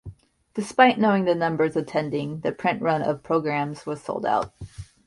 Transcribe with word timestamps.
Despite 0.55 0.97
knowing 0.97 1.25
the 1.25 1.35
numbers 1.35 1.75
attending, 1.75 2.39
the 2.39 2.51
print 2.51 2.81
run 2.81 3.03
of 3.03 3.21
programmes 3.21 3.85
was 3.85 4.01
sold 4.01 4.25
out. 4.25 4.51